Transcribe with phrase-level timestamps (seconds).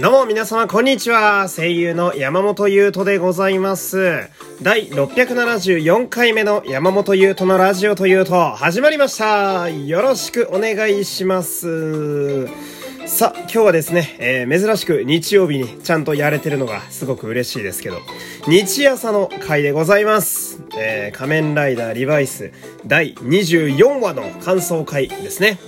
[0.00, 1.48] どうも皆様こんにちは。
[1.48, 4.30] 声優の山本優斗でございます。
[4.62, 9.68] 第674回目の山本優斗のラジオというと始まりました。
[9.68, 12.46] よろしくお願いします。
[13.06, 17.98] さあ、今日はですね、えー珍しく日曜日にちゃんとやれてるのがすごく嬉しいですけど、
[18.46, 20.62] 日朝の回でございます。
[20.76, 22.52] えー仮面ライダーリバイス
[22.86, 25.58] 第24話の感想回ですね。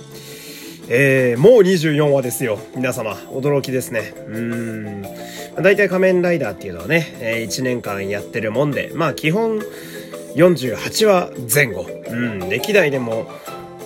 [0.93, 2.59] えー、もう24話ですよ。
[2.75, 4.13] 皆様、驚きですね。
[4.27, 5.01] うーん。
[5.03, 5.07] ま
[5.59, 9.59] あ大体仮面ライダーっていうのはね、えー1年間やってるもんで、まあ基本
[10.35, 11.85] 48話前後。
[12.09, 13.25] うん、歴代でも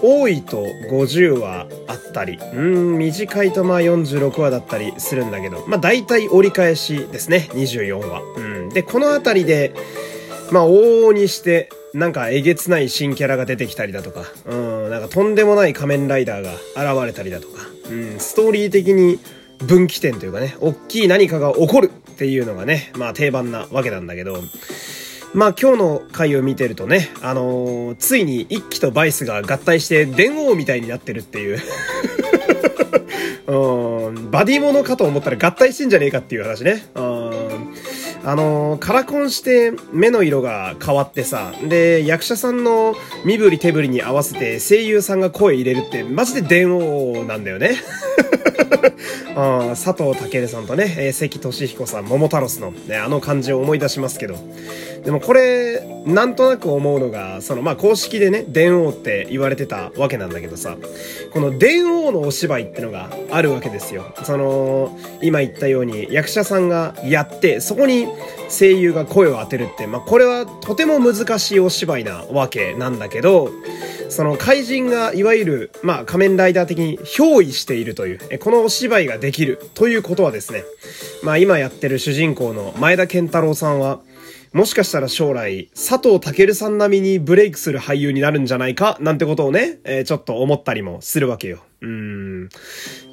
[0.02, 8.22] 多いと50話あったり、うん、短いとまあ46話だったりするんだけど、まあ大体折り返しですね、24話。
[8.36, 8.70] うん。
[8.70, 9.76] で、このあたりで、
[10.52, 16.52] まあ、往々にして、なんかえげつない新キャラが出てきたりだとか、うん、なんかとんでもない仮面ライダーが
[16.94, 17.54] 現れたりだとか、
[17.90, 19.18] うん、ストーリー的に
[19.60, 24.44] 分岐点というかね、大きい何かが起こるっていうのがね、まあ定番なわけなんだけど、
[25.34, 31.60] まあ今日の回を見てるとね、あのーついに一機とバイスが合体して電王みたいになってるっていう。
[33.48, 36.86] うん、バディモノかと思ったら合体してんじゃねえかっていう話ね。
[36.96, 37.25] うん
[38.26, 47.78] あのーカラコンして目の色が変わってさ、で、役者さんの身振り手振りに合わせて声優さんが声入れるって、マジで電王なんだよね。
[49.38, 54.36] あ佐藤健さんとね、えー関俊彦さん、桃太郎の、ね、あの感じを思い出しますけど。
[55.06, 60.78] でもこれ、なんとなく思うのが、その、まあ、公式でね、電王って言われてたわけなんだけどさ、
[61.32, 64.04] この電王のお芝居ってのがあるわけですよ。
[64.24, 68.08] その、今言ったように役者さんがやって、そこに
[68.50, 73.52] 声優が声を当てるって、まあ、これはとても難しいお芝居なわけなんだけど、
[74.10, 80.64] その怪人がいわゆる、まあ、仮面ライダー的に憑依しているという、このお芝居ができるということはですね、
[81.22, 84.00] まあ、今やってる主人公の前田健太郎さんは、
[84.56, 88.98] もしかしたら将来、佐藤健さん並みにブレイクする俳優になるんじゃないか？
[89.02, 91.60] なんてことをね、えーちょっと思ったりもするわけよ。
[91.82, 92.50] うーん。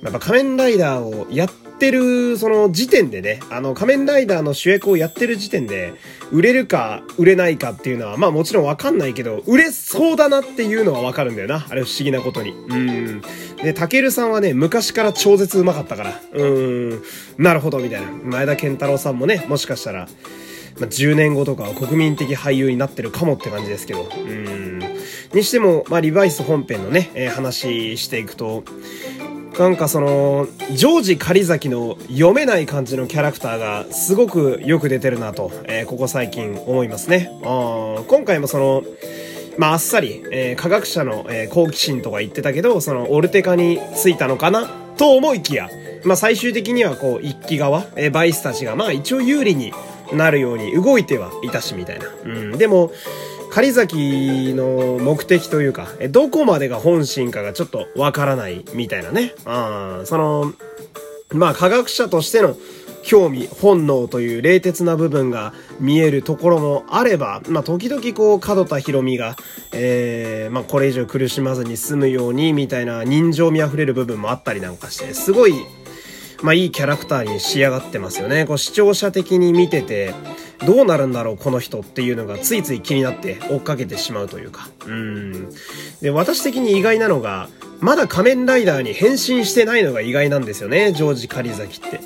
[0.05, 1.51] やっぱ仮面ライダーをやっ
[1.81, 5.95] てる、その時点でね、あの仮面ライダーの主役をやってる時点で、
[6.31, 11.67] 売れるか売れないかっていうのは、まあもちろんわかんないけど、売れそうだなっていうのはわかるんだよな。
[11.69, 12.53] あれ不思議なことに。
[12.53, 13.21] うん。
[13.57, 16.21] で、タケルさんはね、昔から超絶うまかったから。
[16.35, 17.03] うーん。
[17.37, 18.07] なるほど、みたいな。
[18.13, 20.07] 前田健太郎さんもね、もしかしたら、
[20.79, 24.03] まあ、10年後とか国民的俳優になってるかもって感じですけど。
[24.03, 24.81] うん。
[25.35, 28.65] にしても、まあ、リバイス本編のね、えー話していくと、
[29.59, 37.31] なんかその、ジョージ狩崎の読めない感じのキャラクターがすごくよく出てるなと、えーここ最近思いますね。
[37.45, 38.83] あ今回もその、
[39.59, 45.69] まあ、あっさり、えー科学者の、えー好奇心とか言ってたけど、その、オルテカについたのかなと思いきや、
[46.05, 49.73] まあ、最終的にはこう、一機側、えーバイスたちが、まあ、一応有利に
[50.13, 52.07] なるように動いてはいたし、みたいな。
[52.25, 52.59] うん。
[52.59, 52.93] でも、
[53.51, 59.35] 狩崎の目的というか、どこまでが本心かがちょっとわからないみたいなね。
[59.45, 60.55] あその、
[61.35, 62.57] まあ科学者としての
[63.03, 69.37] 興味、本能という冷徹な部分が見えるところもあれば、まあ時々こう角田博美が、
[69.73, 75.55] えー、まあこれ以上苦しまずに済むようにみたいな人情味あふれる部分もあったりなんかして、すごい、
[76.43, 78.45] まあいいキャラクターに仕上がってますよね。
[78.47, 80.15] こう視聴者的に見てて、
[80.67, 84.69] どうなるんだろうこの人っていうのがついつい気になって追っかけてしまうというか。
[84.87, 85.51] うん。
[86.01, 87.49] で、私的に意外なのが、
[87.81, 92.01] まだ仮面ライダーに変身してないのが意外なんですよね、ジョージ・カリザキって。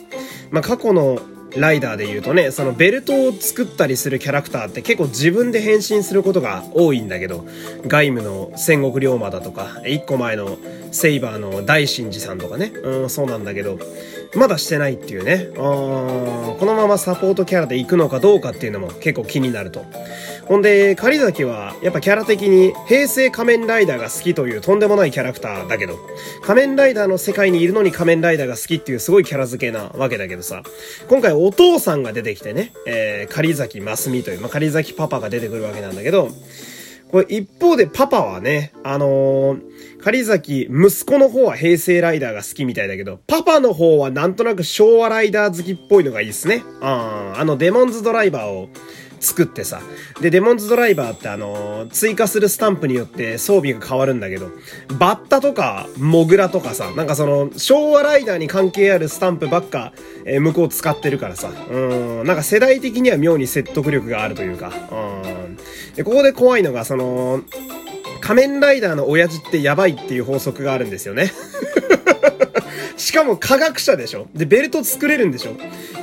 [0.50, 1.20] まあ過去の
[1.56, 7.46] ライダーで言うとね、そのベルトを作ったりするキャラクターって結構自分で変身することが多いんだけど、
[7.86, 10.58] 外務の戦国龍馬だとか、一個前の
[10.92, 13.78] セイバーの大神寺さんとかね、うん、そうなんだけど、
[14.34, 19.84] まだしてないっていうね、このままサポートキャラで行くのかどうかっていうのも結構気になると。
[20.46, 25.98] ほんで、狩崎は、やっぱキャラ的に、平成仮面ライダーが好きというとんでもないキャラクターだけど、
[26.42, 30.62] 仮面ライダーの世界にいるのに仮面ライダーが好きっていうすごいキャラ付けなわけだけどさ、
[31.08, 36.30] 今回お父さんが出てきてね、えー、狩崎ますみという、まあ、狩崎パパが出てくるわけなんだけど、
[37.10, 39.60] これ一方でパパはね、あのー、
[40.02, 46.62] 狩崎、息子の方は平成ライダーが好きみたいだけど、パパの方はなんとなく昭和ライダー好きっぽいのがいいですね。
[46.80, 48.68] ああ、あのデモンズドライバーを
[49.20, 49.80] 作ってさ。
[50.20, 54.50] で、デモンズドライバーってあのー追加するスタンプによって装備が変わるんだけど、
[54.98, 59.92] バッタとか、モグラとかさ、なんかその、昭和ライダーに関係あるスタンプばっか、
[60.24, 61.50] えー向こう使ってるからさ。
[61.70, 64.72] うん、なんか世代的には妙に説得力があるというか。
[65.24, 65.25] うん。
[65.96, 67.42] で、ここで怖いのが、その、
[68.20, 71.32] 仮面ライダーの親父ってやばいっていう法則があるんですよね。
[72.96, 75.52] しかも科学者でしょで、ベルト作れるんでしょ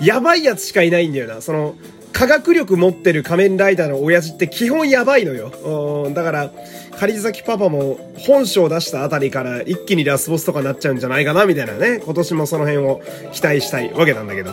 [0.01, 1.42] やばいやつしかいないんだよな。
[1.42, 1.75] その、
[2.13, 6.12] 科学力持ってる仮面ライダーの親父って基本やばいのよ。
[6.13, 6.51] だから、
[7.00, 13.01] 狩崎パパも本性を出したあたりから一気にラスボスとかになっちゃうんじゃないかなみたいなね、今年もその辺を
[13.34, 14.51] 期待したいわけなんだけど。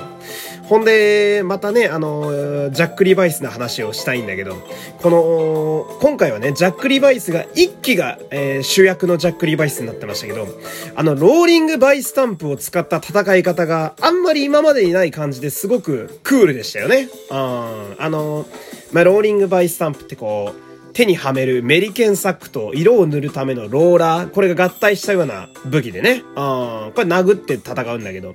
[0.71, 4.55] ほんで、またね、あの、ジャック・リバイスの話をしたいんだけど、
[5.03, 10.47] この、今回はね、ジャック・リバイスが、一期が、えー、主役のジャック・リバイスになってましたけど、
[10.95, 17.09] あの、ローリングバイスタンプを使った戦い方があんまり今までにない感じですごくクールでしたよね。
[17.31, 18.47] ああの、
[18.93, 20.70] まあ、ローリングバイスタンプってこう、
[21.01, 26.23] 手にはめるメリケンサックと色を塗るためのローラー、これが合体したような武器でね。
[26.37, 28.35] あこれ殴って戦うんだけど、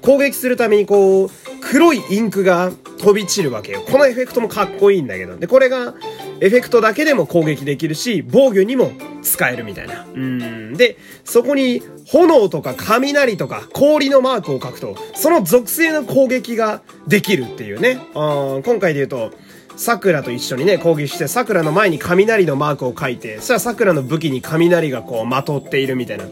[0.00, 1.30] 攻撃するためにこう、
[1.60, 3.82] 黒いインクが飛び散るわけよ。
[3.82, 5.36] このエフェクトもかっこいいんだけど。
[5.36, 5.94] で、これが、
[6.40, 10.06] エフェクトだけでも攻撃できるし、防御にも使えるみたいな。
[10.10, 10.72] うん。
[10.72, 17.98] で、そこに炎とか雷とか氷のマークを書くと、その属性の攻撃ができるっていうね。
[18.14, 19.32] あ今回で言うと、
[19.76, 26.24] 桜と一緒にね、攻撃して、桜の前に雷のマークを書いて、そしたら桜の武器に雷がこう、まとっているみたいな。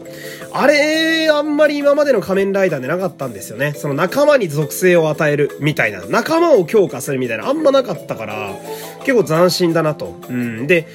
[0.51, 3.73] あれ、あんまり今までの仮面ライダーでなかったんですよね。
[3.73, 6.03] その仲間に属性を与えるみたいな。
[6.05, 7.47] 仲間を強化するみたいな。
[7.47, 8.55] あんまなかったから、
[9.03, 10.19] 結構斬新だなと。
[10.29, 10.67] うん。
[10.67, 10.87] で、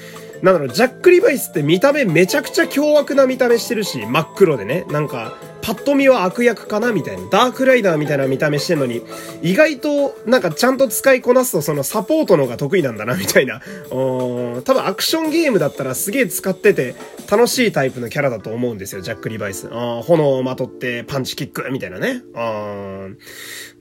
[0.42, 4.86] なんだろう、ジャック・リバイスって見た目めちゃくちゃ凶悪な見た目してるし、真っ黒でね。
[4.90, 7.28] なんか、パッと見は悪役かなみたいな。
[7.30, 9.02] ダークライダーみたいな見た目してんのに、
[9.42, 13.60] 意外と、なんかちゃんと使いこなすとそのサポートのが得意なんだな、みたいな。
[13.90, 16.94] 多分アクションゲームだったらすげえ使ってて
[17.30, 19.68] 楽しいタイプのキャラだと思うんですよ、ジャック・リバイス。
[19.68, 22.22] 炎をまとってパンチキックみたいなね。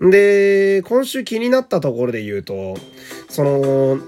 [0.02, 2.76] で、今週気になったところで言うと、
[3.30, 4.00] その、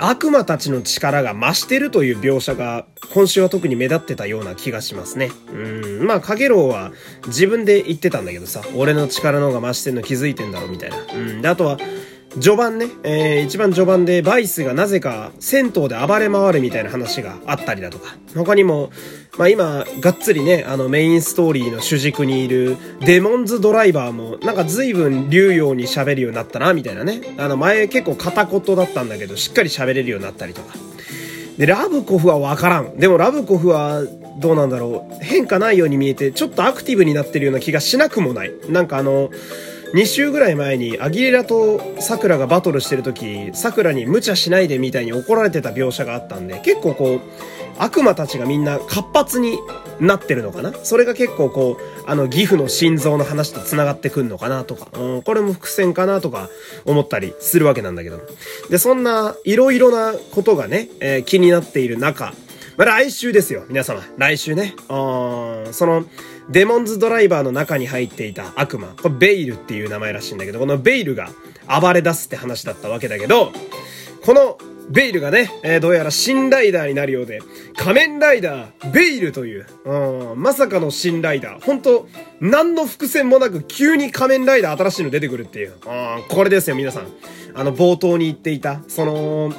[0.00, 5.30] 悪魔たちの力が増してるという描写が今週は特に目立ってたような気がしますね。
[5.52, 6.06] うん。
[6.06, 6.92] まあ、かげろうは
[7.26, 10.96] 自分で言ってたんだけどさ、俺の力の方が増してんの気づいてんだろみたいな。
[11.14, 11.42] うん。
[11.42, 11.78] で、あとは、
[12.40, 18.90] 序盤ね、えー、一番序盤でバイスがなぜか銭湯で暴れ回るみたいな話があったりだとか、他にも、
[19.38, 27.20] まあ今、がっつりね、あのメインストーリーの主軸にいるデモンズドライバーも、なんか随分流用に喋るようになったな、みたいなね。
[27.36, 30.74] あの前結構片言だったんだけど、しっかり喋れるようになったりとか。
[31.58, 32.96] で、ラブコフはわからん。
[32.96, 34.02] でもラブコフは
[34.38, 35.24] どうなんだろう。
[35.24, 38.52] 変化ないように見えて、ちょっとアクティブになってるような気がしなくもない。
[38.68, 39.30] なんかあの、
[39.94, 47.20] 2週ぐらい前にアギレラとサクラがバトルしてる時、サクラに無茶しないでみたいに怒られてた描写があったんで、結構こう、
[47.78, 49.58] 悪魔たちがみんな活発に
[50.00, 50.72] なってるのかな？
[50.82, 56.48] それが結構こう、あの、ギフの心臓の話と繋がってくんのかなとか、うん、これも伏線かなとか
[56.84, 58.20] 思ったりするわけなんだけど。
[58.70, 62.34] で、そんな色々なことがね、えー、気になっている中、
[62.76, 64.02] まあ、来週ですよ、皆様。
[64.18, 64.74] 来週ね。
[64.88, 66.04] あその、
[66.50, 68.88] デモンズドライバーの中に入っていた悪魔。
[69.02, 71.30] これベイルっていう名前らしいんだけど、このベイルが
[71.80, 73.50] 暴れ出すって話だったわけだけど、
[74.24, 77.40] このベイルがね、えー、どうやら新ライダーになるようで、
[77.76, 81.64] 仮面ライダー、ベイルという、うん、まさかの新ライダー。
[81.64, 82.08] ほんと、
[82.40, 85.72] 何の伏線もなく急に仮面ライダー新しいの出てくるっていう。
[85.72, 85.76] うん、
[86.28, 87.06] これですよ、皆さん。
[87.54, 89.52] あの、冒頭に言っていた、その、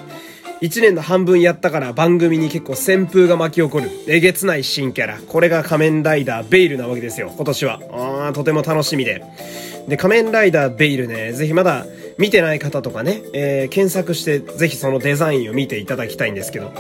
[0.62, 5.19] 1年の半分やったから番組に結構旋風が巻き起こる、えげつない新キャラ。
[5.27, 7.80] これが仮面ライダーベイルなわけですよ、今年は。
[7.92, 9.23] あー、とても楽しみで。
[9.87, 11.85] で、仮面ライダーベイルね、ぜひまだ
[12.18, 16.71] 見てない方とかね、えー、検索してぜひそのデザインを見ていただきたいんですけど、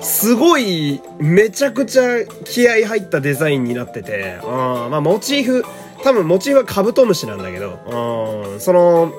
[0.00, 5.64] すごい、めちゃくちゃ気合入ったデザインになってて、あまあモチーフ、
[6.02, 9.12] 多分モチーフはカブトムシなんだけど、その、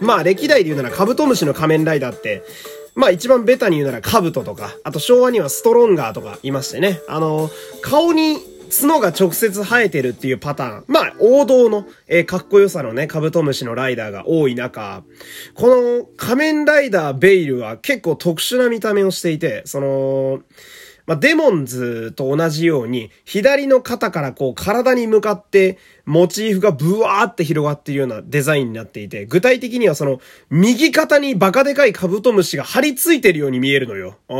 [0.00, 2.42] まあ歴代で言うならカブトムシの仮面ライダーって、
[2.94, 7.00] まあ一番ベタに言うならカブトとか、あと昭和にはストロンガーとかいましてね。
[7.08, 7.50] あの、
[7.82, 8.38] 顔に
[8.70, 10.84] 角が直接生えてるっていうパターン。
[10.86, 15.02] まあ、王道の、えー、かっこよさのね、カブトムシのライダーが多い中、
[15.54, 20.40] この仮面ライダーベイルは結構特殊な見た目をしていて、その、
[21.10, 34.18] まあ、デモンズと同じように、左の肩からこう体に向かってモチーフがブワーって広がっているようなデザインになっていて、具体的にはその、右肩にバカでかいカブトムシが張り付いてるように見えるのよ。
[34.28, 34.34] う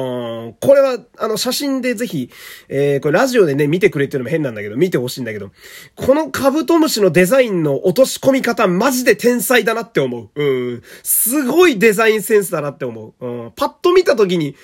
[0.51, 0.55] ん。
[0.61, 2.31] これは、あの、写真でぜひ、
[2.69, 5.51] えー、これラジオでね、見てくれてるのも変なんだけど、見てほしいんだけど、
[5.97, 10.41] このカブトムシのデザインの落とし込み方、マジで天才だなって思う。
[10.41, 10.83] うん。
[11.03, 13.27] すごいデザインセンスだなって思う。
[13.27, 13.53] うん。
[13.57, 14.55] パッと見た時に、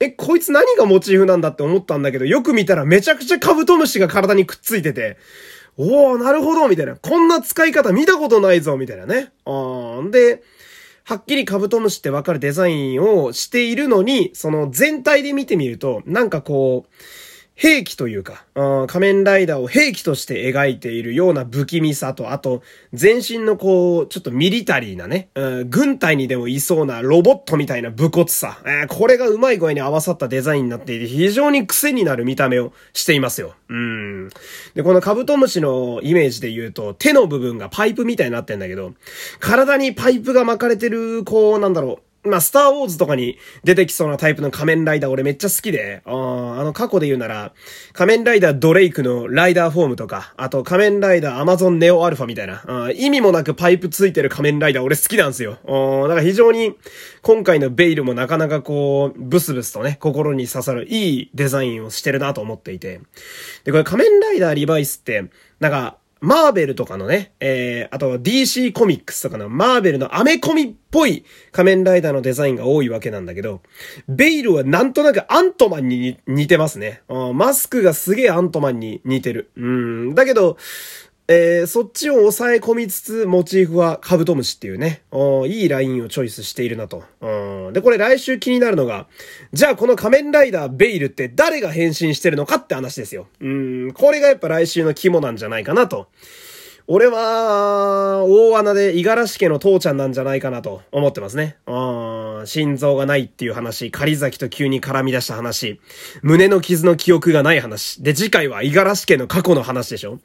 [0.00, 5.16] え、こいつ何がモチーフなんだって思ったんだけど、よく見たらめちゃくちゃカブトムシが体にくっついてて、
[5.76, 6.96] おー、なるほど、みたいな。
[6.96, 9.32] こんな使い方見たことないぞ、みたいなね。
[9.44, 10.42] あーんで、
[11.04, 16.94] はっきりカブトムシってわかるデザインをしているのに、その全体で見てみると、なんかこう、
[17.56, 18.44] 兵器というか、
[18.88, 25.28] 仮面ライダーを兵器として描いているような不気味さと、あと、全身のこう、ちょっとミリタリーなね、
[25.66, 28.58] 軍隊にでもいそうなロボットみたいな武骨さ、
[28.88, 33.54] これがうまい具合に合わさったデザインになっていて、非常に癖になる見た目をしていますよ。
[33.68, 34.30] うん。
[34.74, 38.94] で、このカブトムシのイメージで言うと、手の部分がパイプみたいになってんだけど、
[39.38, 47.52] 体にパイプが巻かれてる、こう、なんだろう、まあ、スターウォーズとかに出てきそうなタイプの仮面ライダー俺めっちゃ好きで、ああの過去で言うなら、
[47.92, 55.58] 仮面ライダードレイクのライダーフォームとか、あと仮面ライダーアマゾンネオアルファみたいな、意味もなくパイプついてる仮面ライダー俺好きなんですよ。
[55.64, 56.74] だから非常に
[57.20, 63.00] 今回のベイルもなかなかこう、ブスブスとね、心に刺さるいいデザインをしてるなと思っていて。
[63.64, 65.26] で、これ仮面ライダーリバイスって、
[65.60, 73.60] なんか、マーベルとかのね、えー、あと DC コミックスとかのマーベルのアメコミっぽい仮面ライダーのデザインが多いわけなんだけど、
[74.08, 77.02] ベイルはなんとなくアントマンに似てますね。
[77.34, 79.50] マスクがすげえアントマンに似てる。
[79.56, 80.14] うん。
[80.14, 80.56] だけど、
[81.26, 85.02] えー、そっちを抑え込みつつ、モチーフはカブトムシっていうね、
[85.46, 87.02] いいラインをチョイスしているなと。
[87.72, 89.06] で、これ来週気になるのが、
[89.54, 93.26] じゃあこの仮面ライダーベイルって誰が変身してるのかって話ですよ。
[93.40, 96.08] うん、これがやっぱ来週の肝なんじゃないかなと。
[96.86, 101.56] 俺は、大穴で五十嵐家の父ちゃんなんじゃないかなと思ってますね。
[101.66, 105.80] うん、心臓がないっていう話、仮崎と急に絡み出した話、
[106.20, 108.02] 胸の傷の記憶がない話。
[108.02, 110.18] で、次回は五十嵐家の過去の話でしょ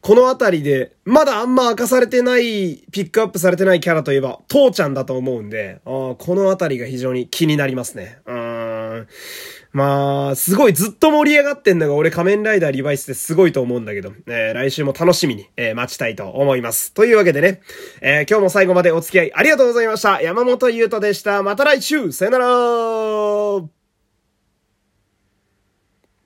[0.00, 8.16] このあたりで、まだあんま明かされてない、ピックアップされてないキャラといえば、父ちゃんだと思うんで、あこのあたりが非常に気になりますね。
[8.24, 9.06] うん。
[9.72, 16.92] まあ、すごいずっと盛り上がってんのが俺仮面ライダーリバイスですごいと思うんだけど、えー、来週も楽しみに、えー、待ちたいと思います。
[16.92, 17.60] というわけでね、
[18.00, 20.22] えー、今日も最後までお付き合いありがとうございました。
[20.22, 21.42] 山本優斗でした。
[21.42, 23.77] また来週さよなら